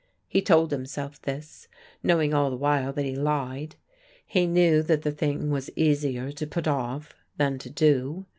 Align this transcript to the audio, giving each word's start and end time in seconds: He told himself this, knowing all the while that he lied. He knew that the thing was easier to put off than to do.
He 0.27 0.41
told 0.41 0.71
himself 0.71 1.21
this, 1.21 1.67
knowing 2.01 2.33
all 2.33 2.49
the 2.49 2.55
while 2.57 2.91
that 2.91 3.05
he 3.05 3.15
lied. 3.15 3.75
He 4.25 4.47
knew 4.47 4.81
that 4.81 5.03
the 5.03 5.11
thing 5.11 5.51
was 5.51 5.69
easier 5.75 6.31
to 6.31 6.47
put 6.47 6.67
off 6.67 7.13
than 7.37 7.59
to 7.59 7.69
do. 7.69 8.25